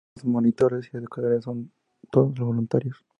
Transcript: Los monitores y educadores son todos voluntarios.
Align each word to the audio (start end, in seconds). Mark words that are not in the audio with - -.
Los 0.15 0.25
monitores 0.25 0.89
y 0.91 0.97
educadores 0.97 1.43
son 1.43 1.71
todos 2.09 2.33
voluntarios. 2.39 3.05